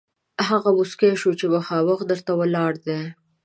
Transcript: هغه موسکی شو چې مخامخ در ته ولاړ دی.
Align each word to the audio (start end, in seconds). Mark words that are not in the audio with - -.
هغه 0.49 0.69
موسکی 0.77 1.13
شو 1.21 1.31
چې 1.39 1.45
مخامخ 1.55 1.99
در 2.09 2.19
ته 2.25 2.31
ولاړ 2.39 2.73
دی. 2.87 3.01